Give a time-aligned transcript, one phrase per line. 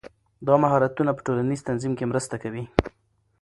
[0.47, 2.63] دا مهارتونه په ټولنیز تنظیم کې مرسته کوي.